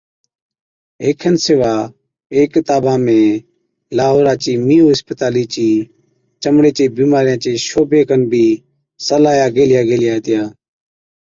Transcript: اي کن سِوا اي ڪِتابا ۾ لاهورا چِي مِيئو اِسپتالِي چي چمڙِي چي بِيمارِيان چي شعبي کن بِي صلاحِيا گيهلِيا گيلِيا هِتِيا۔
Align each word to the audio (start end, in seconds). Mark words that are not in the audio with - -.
اي 1.03 1.09
کن 1.21 1.35
سِوا 1.45 1.75
اي 2.33 2.41
ڪِتابا 2.53 2.93
۾ 3.09 3.21
لاهورا 3.97 4.33
چِي 4.43 4.53
مِيئو 4.67 4.87
اِسپتالِي 4.93 5.45
چي 5.53 5.67
چمڙِي 6.41 6.71
چي 6.77 6.85
بِيمارِيان 6.97 7.39
چي 7.43 7.51
شعبي 7.67 8.01
کن 8.09 8.21
بِي 8.31 8.45
صلاحِيا 9.07 9.47
گيهلِيا 9.55 9.81
گيلِيا 9.89 10.13
هِتِيا۔ 10.17 10.43